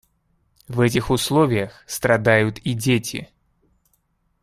[0.67, 3.29] В этих условиях страдают и дети.